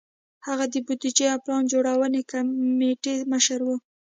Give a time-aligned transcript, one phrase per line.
[0.47, 3.69] هغه د بودیجې او پلان جوړونې کمېټې مشر و.